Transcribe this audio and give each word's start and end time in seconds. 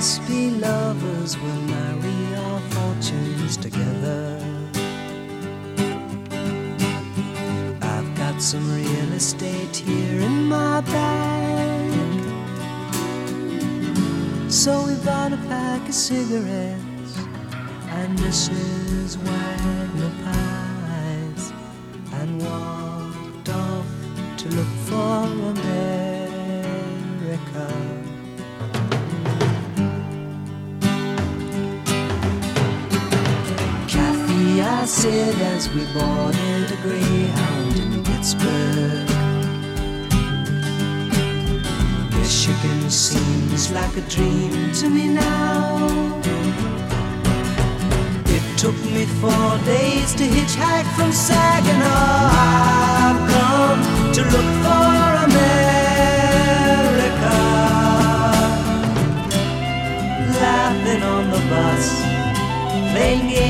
must 0.00 0.26
be 0.26 0.48
lovers 0.52 1.36
we'll 1.36 1.60
marry 1.76 2.34
our 2.36 2.60
fortunes 2.70 3.58
together. 3.58 4.40
I've 7.82 8.10
got 8.16 8.40
some 8.40 8.66
real 8.74 9.12
estate 9.12 9.76
here 9.76 10.20
in 10.22 10.44
my 10.46 10.80
bag. 10.80 11.92
So 14.50 14.86
we 14.86 14.94
bought 15.04 15.34
a 15.34 15.40
pack 15.48 15.86
of 15.86 15.94
cigarettes 15.94 17.14
and 17.98 18.18
Mrs. 18.20 19.18
Wagner 19.18 20.12
pies 20.24 21.52
and 22.14 22.40
walked 22.40 23.50
off 23.50 23.86
to 24.38 24.48
look 24.48 24.72
for 24.88 25.26
America. 25.26 25.69
I 34.92 35.06
as 35.54 35.70
we 35.70 35.84
boarded 35.94 36.72
a 36.72 36.76
Greyhound 36.82 37.76
in 37.78 38.02
Pittsburgh. 38.02 39.06
Michigan 42.18 42.90
seems 42.90 43.70
like 43.70 43.96
a 43.96 44.00
dream 44.10 44.72
to 44.72 44.90
me 44.90 45.06
now. 45.06 46.20
It 48.26 48.58
took 48.58 48.74
me 48.84 49.06
four 49.22 49.58
days 49.64 50.12
to 50.16 50.24
hitchhike 50.24 50.90
from 50.96 51.12
Saginaw. 51.12 52.30
I've 52.34 53.30
come 53.30 54.12
to 54.12 54.22
look 54.24 54.64
for 54.64 54.69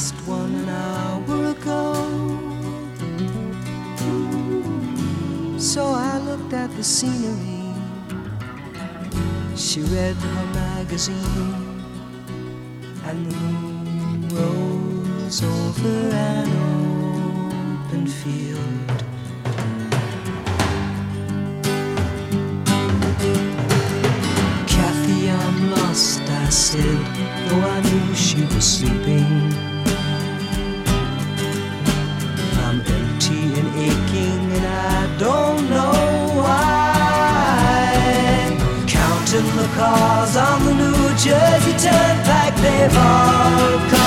last 0.00 0.14
one 0.26 0.66
hour 0.66 1.50
ago. 1.50 1.92
So 5.58 5.82
I 5.84 6.18
looked 6.18 6.54
at 6.54 6.70
the 6.76 6.82
scenery. 6.82 7.74
She 9.56 9.82
read 9.82 10.16
her 10.16 10.46
magazine, 10.54 11.82
and 13.04 13.26
the 13.26 13.36
moon 13.36 14.28
rose 14.38 15.42
over 15.42 15.98
an 16.32 16.48
open 17.84 18.06
field. 18.06 18.98
Kathy, 24.66 25.30
I'm 25.30 25.70
lost, 25.72 26.22
I 26.22 26.48
said, 26.48 27.04
though 27.48 27.64
I 27.76 27.80
knew 27.82 28.14
she 28.14 28.40
was 28.54 28.64
sleeping. 28.64 29.69
Cars 39.76 40.36
on 40.36 40.64
the 40.64 40.74
New 40.74 41.08
Jersey 41.16 41.74
Turnpike, 41.78 42.56
they've 42.56 42.96
all 42.96 43.78
come 43.90 43.99